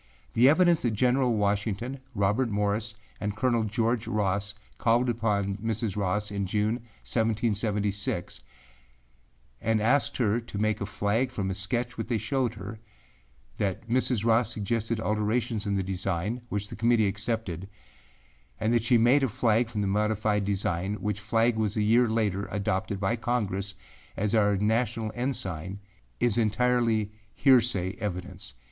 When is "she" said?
18.81-18.97